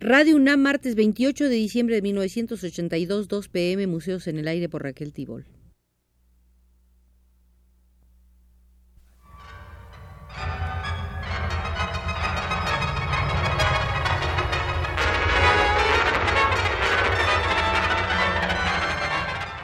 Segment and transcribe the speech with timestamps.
[0.00, 4.84] Radio UNAM, martes 28 de diciembre de 1982, 2 pm, Museos en el Aire por
[4.84, 5.44] Raquel Tibol.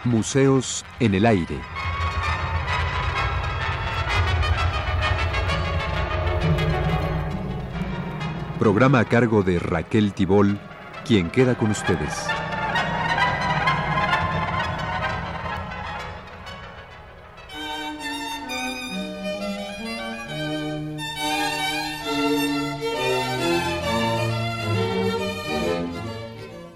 [0.04, 1.60] Museos en el Aire.
[8.58, 10.60] Programa a cargo de Raquel Tibol,
[11.04, 12.26] quien queda con ustedes.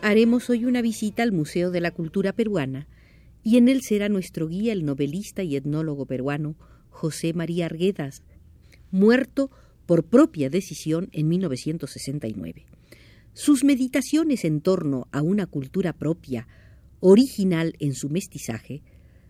[0.03, 2.89] Haremos hoy una visita al Museo de la Cultura Peruana
[3.45, 6.57] y en él será nuestro guía el novelista y etnólogo peruano
[6.91, 8.25] José María Arguedas,
[8.91, 9.51] muerto
[9.89, 12.67] por propia decisión en 1969.
[13.33, 16.47] Sus meditaciones en torno a una cultura propia,
[17.01, 18.83] original en su mestizaje,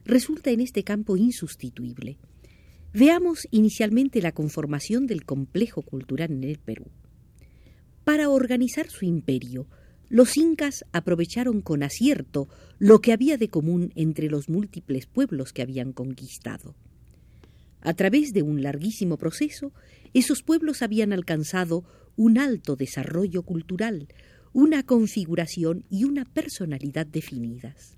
[0.04, 2.18] resulta en este campo insustituible.
[2.92, 6.86] Veamos inicialmente la conformación del complejo cultural en el Perú.
[8.02, 9.68] Para organizar su imperio,
[10.08, 12.48] los incas aprovecharon con acierto
[12.80, 16.74] lo que había de común entre los múltiples pueblos que habían conquistado.
[17.80, 19.72] A través de un larguísimo proceso,
[20.14, 21.84] esos pueblos habían alcanzado
[22.16, 24.08] un alto desarrollo cultural,
[24.52, 27.96] una configuración y una personalidad definidas.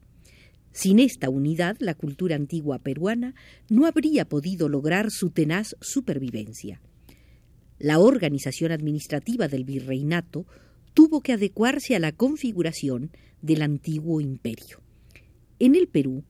[0.72, 3.34] Sin esta unidad, la cultura antigua peruana
[3.68, 6.80] no habría podido lograr su tenaz supervivencia.
[7.78, 10.46] La organización administrativa del virreinato
[10.94, 13.10] tuvo que adecuarse a la configuración
[13.42, 14.80] del antiguo imperio.
[15.58, 16.24] En el Perú,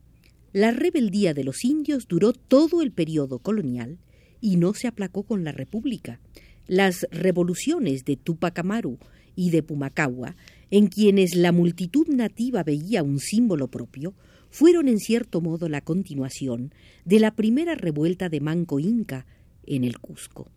[0.53, 3.99] la rebeldía de los indios duró todo el periodo colonial
[4.41, 6.19] y no se aplacó con la República.
[6.67, 8.97] Las revoluciones de Tupac Amaru
[9.35, 10.35] y de Pumacagua,
[10.71, 14.13] en quienes la multitud nativa veía un símbolo propio,
[14.49, 16.73] fueron en cierto modo la continuación
[17.05, 19.25] de la primera revuelta de Manco Inca
[19.65, 20.49] en el Cusco.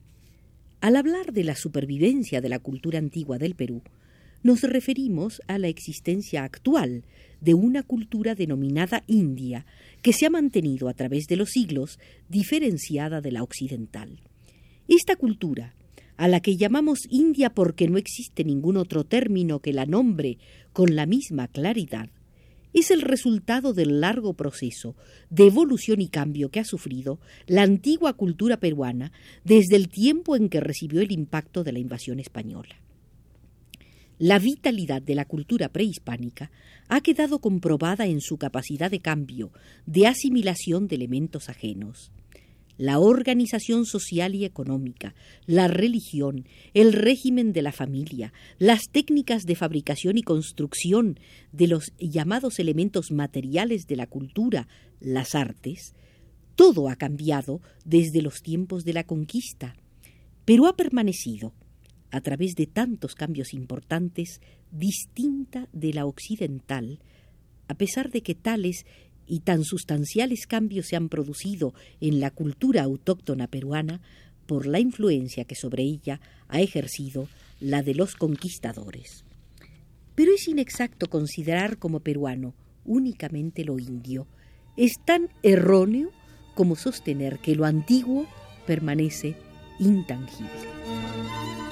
[0.80, 3.82] Al hablar de la supervivencia de la cultura antigua del Perú,
[4.44, 7.02] nos referimos a la existencia actual
[7.40, 9.64] de una cultura denominada India,
[10.02, 14.20] que se ha mantenido a través de los siglos diferenciada de la occidental.
[14.86, 15.74] Esta cultura,
[16.18, 20.36] a la que llamamos India porque no existe ningún otro término que la nombre
[20.74, 22.10] con la misma claridad,
[22.74, 24.94] es el resultado del largo proceso
[25.30, 29.10] de evolución y cambio que ha sufrido la antigua cultura peruana
[29.42, 32.83] desde el tiempo en que recibió el impacto de la invasión española.
[34.26, 36.50] La vitalidad de la cultura prehispánica
[36.88, 39.52] ha quedado comprobada en su capacidad de cambio,
[39.84, 42.10] de asimilación de elementos ajenos.
[42.78, 45.14] La organización social y económica,
[45.44, 51.20] la religión, el régimen de la familia, las técnicas de fabricación y construcción
[51.52, 54.68] de los llamados elementos materiales de la cultura,
[55.00, 55.92] las artes,
[56.56, 59.76] todo ha cambiado desde los tiempos de la conquista,
[60.46, 61.52] pero ha permanecido
[62.14, 67.00] a través de tantos cambios importantes, distinta de la occidental,
[67.66, 68.86] a pesar de que tales
[69.26, 74.00] y tan sustanciales cambios se han producido en la cultura autóctona peruana
[74.46, 77.26] por la influencia que sobre ella ha ejercido
[77.58, 79.24] la de los conquistadores.
[80.14, 82.54] Pero es inexacto considerar como peruano
[82.84, 84.28] únicamente lo indio.
[84.76, 86.12] Es tan erróneo
[86.54, 88.28] como sostener que lo antiguo
[88.68, 89.34] permanece
[89.80, 91.63] intangible.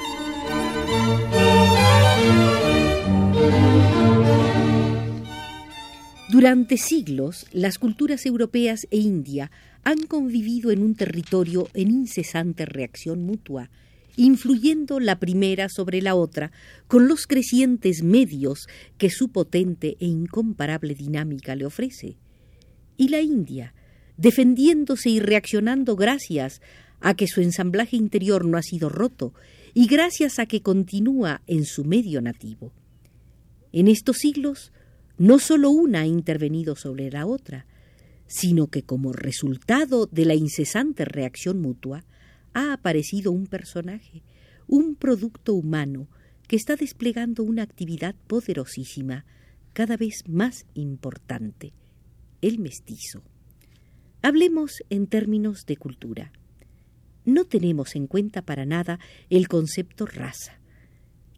[6.33, 9.51] Durante siglos, las culturas europeas e India
[9.85, 13.71] han convivido en un territorio en incesante reacción mutua,
[14.17, 16.51] influyendo la primera sobre la otra
[16.87, 18.67] con los crecientes medios
[18.99, 22.17] que su potente e incomparable dinámica le ofrece.
[22.97, 23.75] Y la India,
[24.17, 26.61] defendiéndose y reaccionando gracias
[27.01, 29.35] a que su ensamblaje interior no ha sido roto
[29.75, 32.73] y gracias a que continúa en su medio nativo.
[33.73, 34.73] En estos siglos,
[35.17, 37.67] no sólo una ha intervenido sobre la otra,
[38.27, 42.05] sino que como resultado de la incesante reacción mutua,
[42.55, 44.23] ha aparecido un personaje,
[44.67, 46.09] un producto humano,
[46.49, 49.25] que está desplegando una actividad poderosísima,
[49.73, 51.73] cada vez más importante,
[52.43, 53.23] el mestizo.
[54.21, 56.33] Hablemos en términos de cultura
[57.25, 58.99] no tenemos en cuenta para nada
[59.31, 60.61] el concepto raza.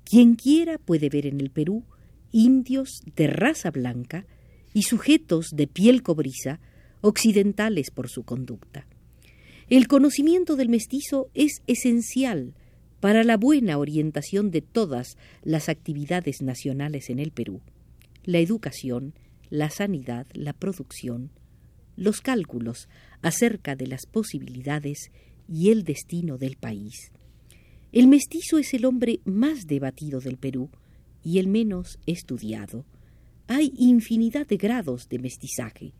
[0.04, 1.84] Quien quiera puede ver en el Perú
[2.32, 4.26] indios de raza blanca
[4.72, 6.60] y sujetos de piel cobriza,
[7.00, 8.86] occidentales por su conducta.
[9.68, 12.54] El conocimiento del mestizo es esencial
[13.00, 17.60] para la buena orientación de todas las actividades nacionales en el Perú,
[18.24, 19.14] la educación,
[19.50, 21.30] la sanidad, la producción,
[21.96, 22.88] los cálculos
[23.22, 25.10] acerca de las posibilidades
[25.48, 27.12] y el destino del país.
[27.92, 30.70] El mestizo es el hombre más debatido del Perú
[31.22, 32.84] y el menos estudiado.
[33.46, 35.92] Hay infinidad de grados de mestizaje.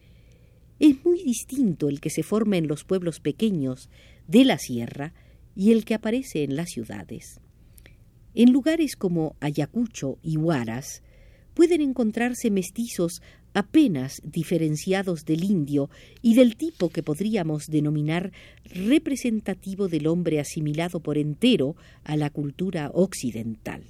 [0.80, 3.90] Es muy distinto el que se forma en los pueblos pequeños
[4.26, 5.14] de la sierra
[5.54, 7.40] y el que aparece en las ciudades.
[8.34, 11.02] En lugares como Ayacucho y Huaras
[11.54, 13.22] pueden encontrarse mestizos
[13.54, 15.88] apenas diferenciados del indio
[16.20, 18.32] y del tipo que podríamos denominar
[18.64, 23.84] representativo del hombre asimilado por entero a la cultura occidental.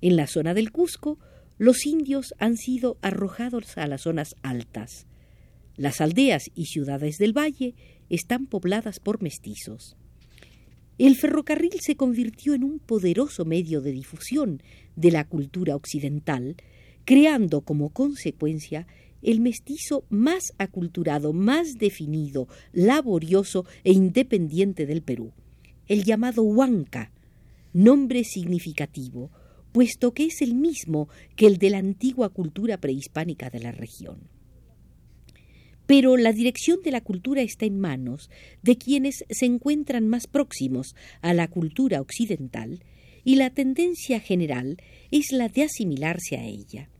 [0.00, 1.18] En la zona del Cusco,
[1.56, 5.06] los indios han sido arrojados a las zonas altas.
[5.76, 7.74] Las aldeas y ciudades del valle
[8.10, 9.96] están pobladas por mestizos.
[10.98, 14.62] El ferrocarril se convirtió en un poderoso medio de difusión
[14.96, 16.56] de la cultura occidental,
[17.08, 18.86] creando como consecuencia
[19.22, 25.32] el mestizo más aculturado, más definido, laborioso e independiente del Perú,
[25.86, 27.10] el llamado Huanca,
[27.72, 29.30] nombre significativo,
[29.72, 34.28] puesto que es el mismo que el de la antigua cultura prehispánica de la región.
[35.86, 38.28] Pero la dirección de la cultura está en manos
[38.62, 42.84] de quienes se encuentran más próximos a la cultura occidental
[43.24, 44.76] y la tendencia general
[45.10, 46.90] es la de asimilarse a ella.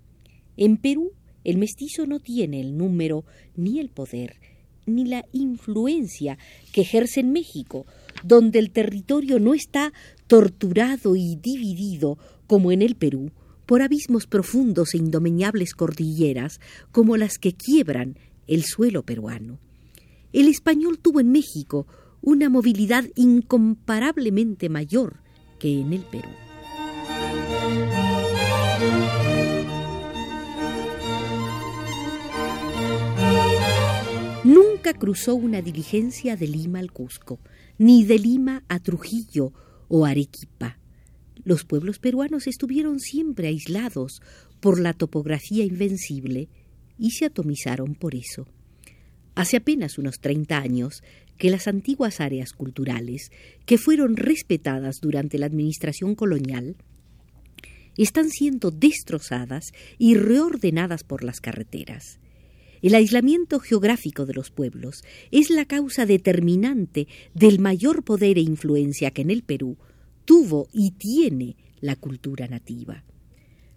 [0.59, 1.13] En Perú,
[1.45, 3.25] el mestizo no tiene el número,
[3.55, 4.41] ni el poder,
[4.87, 6.37] ni la influencia
[6.73, 7.87] que ejerce en México,
[8.25, 9.93] donde el territorio no está
[10.27, 12.19] torturado y dividido
[12.49, 13.31] como en el Perú
[13.67, 16.59] por abismos profundos e indomeñables cordilleras
[16.91, 18.19] como las que quiebran
[18.49, 19.61] el suelo peruano.
[20.33, 21.87] El español tuvo en México
[22.21, 25.21] una movilidad incomparablemente mayor
[25.61, 26.48] que en el Perú.
[34.89, 37.39] Nunca cruzó una diligencia de Lima al Cusco,
[37.77, 39.53] ni de Lima a Trujillo
[39.87, 40.79] o Arequipa.
[41.45, 44.23] Los pueblos peruanos estuvieron siempre aislados
[44.61, 46.49] por la topografía invencible
[46.99, 48.47] y se atomizaron por eso.
[49.35, 51.03] Hace apenas unos treinta años
[51.37, 53.31] que las antiguas áreas culturales,
[53.67, 56.77] que fueron respetadas durante la administración colonial,
[57.99, 59.67] están siendo destrozadas
[59.99, 62.21] y reordenadas por las carreteras.
[62.83, 69.11] El aislamiento geográfico de los pueblos es la causa determinante del mayor poder e influencia
[69.11, 69.77] que en el Perú
[70.25, 73.05] tuvo y tiene la cultura nativa.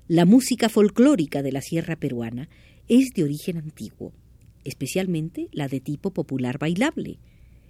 [0.07, 2.49] La música folclórica de la sierra peruana
[2.87, 4.13] es de origen antiguo,
[4.63, 7.19] especialmente la de tipo popular bailable.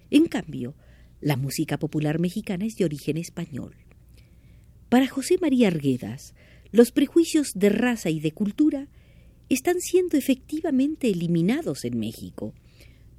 [0.09, 0.75] En cambio,
[1.21, 3.75] la música popular mexicana es de origen español.
[4.89, 6.33] Para José María Arguedas,
[6.71, 8.87] los prejuicios de raza y de cultura
[9.53, 12.53] están siendo efectivamente eliminados en México.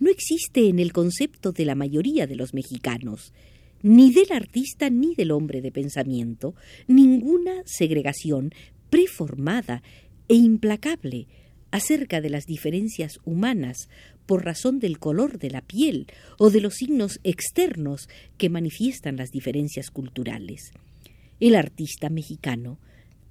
[0.00, 3.32] No existe en el concepto de la mayoría de los mexicanos,
[3.82, 6.54] ni del artista ni del hombre de pensamiento,
[6.86, 8.52] ninguna segregación
[8.88, 9.82] preformada
[10.28, 11.26] e implacable
[11.70, 13.88] acerca de las diferencias humanas
[14.26, 16.06] por razón del color de la piel
[16.38, 18.08] o de los signos externos
[18.38, 20.72] que manifiestan las diferencias culturales.
[21.40, 22.78] El artista mexicano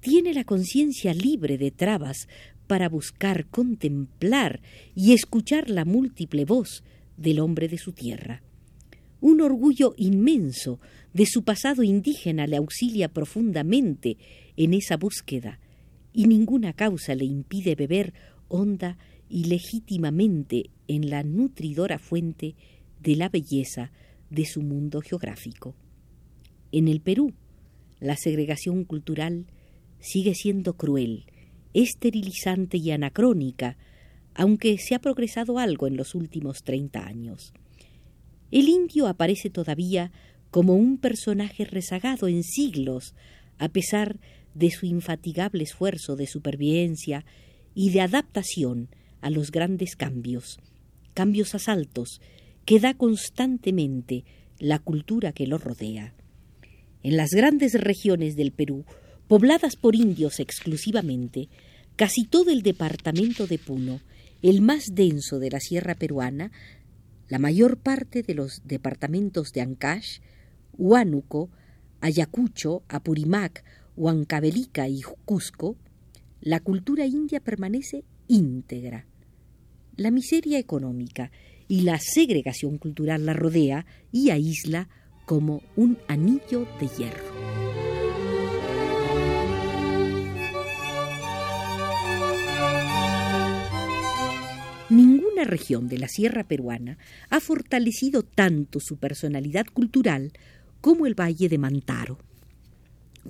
[0.00, 2.26] tiene la conciencia libre de trabas
[2.66, 4.60] para buscar, contemplar
[4.94, 6.82] y escuchar la múltiple voz
[7.16, 8.42] del hombre de su tierra.
[9.20, 10.80] Un orgullo inmenso
[11.12, 14.16] de su pasado indígena le auxilia profundamente
[14.56, 15.60] en esa búsqueda,
[16.12, 18.12] y ninguna causa le impide beber
[18.48, 22.54] honda y legítimamente en la nutridora fuente
[23.00, 23.92] de la belleza
[24.30, 25.74] de su mundo geográfico.
[26.70, 27.32] En el Perú,
[28.00, 29.46] la segregación cultural
[30.00, 31.26] sigue siendo cruel,
[31.74, 33.76] esterilizante y anacrónica,
[34.34, 37.52] aunque se ha progresado algo en los últimos treinta años.
[38.50, 40.12] El indio aparece todavía
[40.50, 43.14] como un personaje rezagado en siglos,
[43.58, 44.18] a pesar
[44.54, 47.24] de su infatigable esfuerzo de supervivencia
[47.74, 48.88] y de adaptación
[49.22, 50.58] a los grandes cambios,
[51.14, 52.20] cambios asaltos
[52.66, 54.24] que da constantemente
[54.58, 56.14] la cultura que lo rodea.
[57.02, 58.84] En las grandes regiones del Perú
[59.28, 61.48] pobladas por indios exclusivamente,
[61.96, 64.00] casi todo el departamento de Puno,
[64.42, 66.50] el más denso de la sierra peruana,
[67.28, 70.18] la mayor parte de los departamentos de Ancash,
[70.76, 71.50] Huánuco,
[72.00, 73.64] Ayacucho, Apurimac,
[73.96, 75.76] Huancavelica y Cusco,
[76.40, 79.06] la cultura india permanece íntegra.
[79.96, 81.30] La miseria económica
[81.68, 84.88] y la segregación cultural la rodea y aísla
[85.24, 87.31] como un anillo de hierro.
[95.32, 96.98] Ninguna región de la sierra peruana
[97.30, 100.32] ha fortalecido tanto su personalidad cultural
[100.82, 102.18] como el Valle de Mantaro,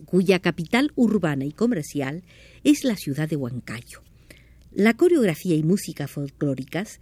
[0.05, 2.25] cuya capital urbana y comercial
[2.65, 4.03] es la ciudad de Huancayo.
[4.73, 6.99] La coreografía y música folclóricas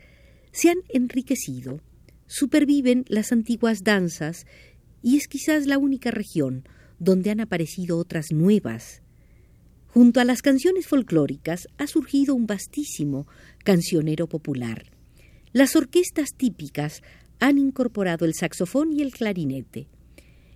[0.52, 1.80] se han enriquecido,
[2.26, 4.44] superviven las antiguas danzas
[5.02, 9.00] y es quizás la única región donde han aparecido otras nuevas.
[9.92, 13.26] Junto a las canciones folclóricas ha surgido un vastísimo
[13.64, 14.84] cancionero popular.
[15.52, 17.02] Las orquestas típicas
[17.40, 19.88] han incorporado el saxofón y el clarinete.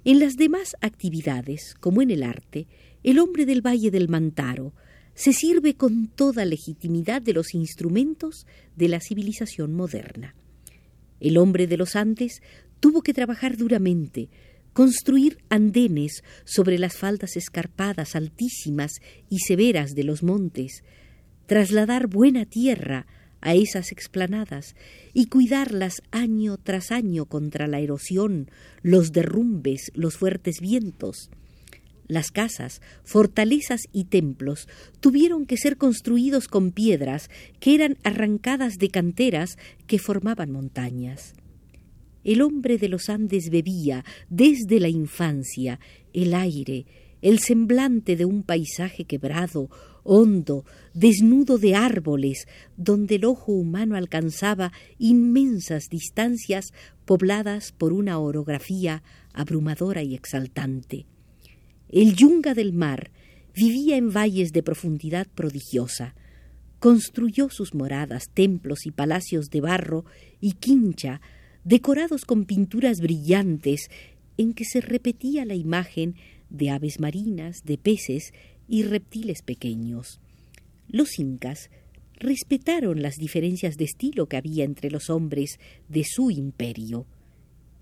[0.05, 2.69] En las demás actividades, como en el arte,
[3.03, 4.73] el hombre del Valle del Mantaro
[5.14, 10.37] se sirve con toda legitimidad de los instrumentos de la civilización moderna.
[11.19, 12.41] El hombre de los Andes
[12.79, 14.29] tuvo que trabajar duramente,
[14.75, 18.93] construir andenes sobre las faldas escarpadas, altísimas
[19.31, 20.83] y severas de los montes,
[21.47, 23.07] trasladar buena tierra
[23.40, 24.75] a esas explanadas
[25.12, 28.50] y cuidarlas año tras año contra la erosión,
[28.83, 31.31] los derrumbes, los fuertes vientos.
[32.07, 34.69] Las casas, fortalezas y templos
[35.00, 41.35] tuvieron que ser construidos con piedras que eran arrancadas de canteras que formaban montañas.
[42.25, 45.78] El hombre de los Andes bebía desde la infancia
[46.12, 46.87] el aire,
[47.23, 49.71] el semblante de un paisaje quebrado,
[50.02, 56.73] hondo, desnudo de árboles, donde el ojo humano alcanzaba inmensas distancias
[57.04, 59.02] pobladas por una orografía
[59.33, 61.07] abrumadora y exaltante.
[61.88, 63.11] El yunga del mar
[63.54, 66.14] vivía en valles de profundidad prodigiosa.
[66.78, 70.04] Construyó sus moradas, templos y palacios de barro
[70.40, 71.21] y quincha,
[71.64, 73.90] decorados con pinturas brillantes
[74.37, 76.14] en que se repetía la imagen
[76.50, 78.33] de aves marinas, de peces
[78.68, 80.21] y reptiles pequeños.
[80.88, 81.71] Los incas
[82.16, 87.06] respetaron las diferencias de estilo que había entre los hombres de su imperio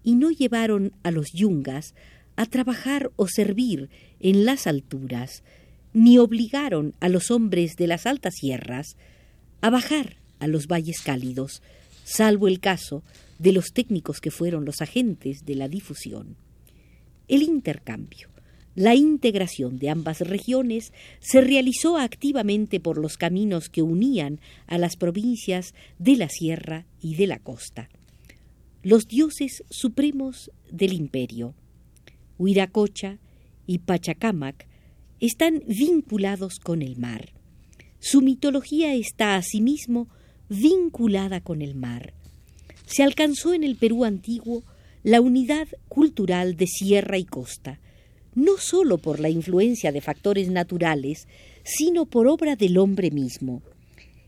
[0.03, 1.95] y no llevaron a los yungas
[2.37, 5.45] a trabajar o servir en las alturas,
[5.93, 8.97] ni obligaron a los hombres de las altas sierras
[9.61, 11.63] a bajar a los valles cálidos,
[12.05, 13.03] salvo el caso
[13.39, 16.37] de los técnicos que fueron los agentes de la difusión.
[17.29, 18.33] El intercambio
[18.75, 24.97] la integración de ambas regiones se realizó activamente por los caminos que unían a las
[24.97, 27.91] provincias de la sierra y de la costa.
[28.83, 31.55] Los dioses supremos del imperio,
[32.39, 33.19] Huiracocha
[33.67, 34.67] y Pachacamac,
[35.21, 37.35] están vinculados con el mar.
[38.01, 40.09] Su mitología está asimismo
[40.53, 42.13] vinculada con el mar.
[42.87, 44.63] Se alcanzó en el Perú antiguo
[45.03, 47.81] la unidad cultural de sierra y costa,
[48.35, 51.27] no sólo por la influencia de factores naturales,
[51.65, 53.63] sino por obra del hombre mismo.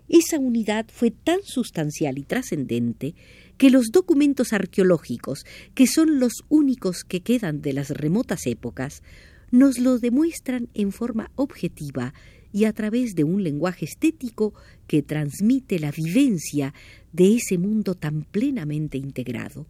[0.09, 3.15] Esa unidad fue tan sustancial y trascendente
[3.57, 9.03] que los documentos arqueológicos, que son los únicos que quedan de las remotas épocas,
[9.51, 12.13] nos lo demuestran en forma objetiva
[12.55, 14.55] y a través de un lenguaje estético
[14.87, 16.73] que transmite la vivencia
[17.13, 19.67] de ese mundo tan plenamente integrado.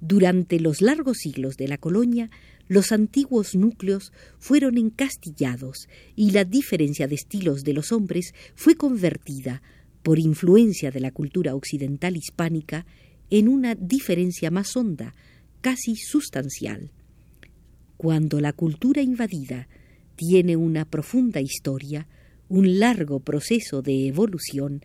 [0.00, 2.30] Durante los largos siglos de la colonia,
[2.68, 9.60] los antiguos núcleos fueron encastillados y la diferencia de estilos de los hombres fue convertida,
[10.04, 12.86] por influencia de la cultura occidental hispánica,
[13.28, 15.16] en una diferencia más honda,
[15.62, 16.92] casi sustancial.
[17.96, 19.66] Cuando la cultura invadida
[20.16, 22.08] tiene una profunda historia,
[22.48, 24.82] un largo proceso de evolución,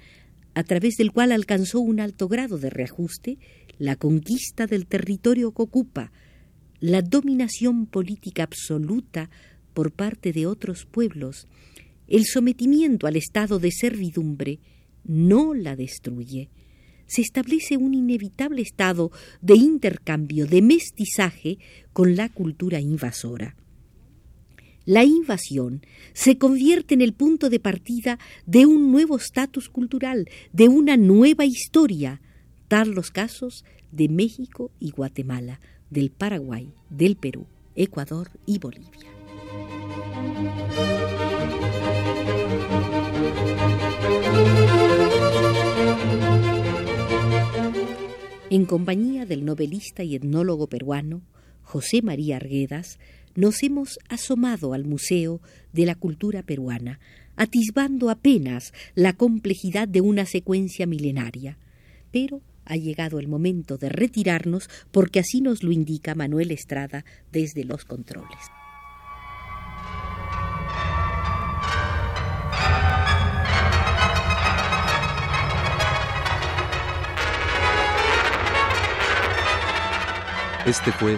[0.53, 3.37] a través del cual alcanzó un alto grado de reajuste,
[3.77, 6.11] la conquista del territorio que ocupa,
[6.79, 9.29] la dominación política absoluta
[9.73, 11.47] por parte de otros pueblos,
[12.07, 14.59] el sometimiento al estado de servidumbre,
[15.05, 16.49] no la destruye.
[17.07, 19.11] Se establece un inevitable estado
[19.41, 21.57] de intercambio, de mestizaje
[21.93, 23.55] con la cultura invasora.
[24.85, 30.69] La invasión se convierte en el punto de partida de un nuevo estatus cultural, de
[30.69, 32.19] una nueva historia,
[32.67, 35.59] tal los casos de México y Guatemala,
[35.91, 37.45] del Paraguay, del Perú,
[37.75, 39.11] Ecuador y Bolivia.
[48.49, 51.21] En compañía del novelista y etnólogo peruano
[51.61, 52.99] José María Arguedas,
[53.35, 55.41] nos hemos asomado al Museo
[55.73, 56.99] de la Cultura Peruana,
[57.35, 61.57] atisbando apenas la complejidad de una secuencia milenaria,
[62.11, 67.63] pero Ha llegado el momento de retirarnos porque así nos lo indica Manuel Estrada desde
[67.63, 68.37] los controles.
[80.65, 81.17] Este fue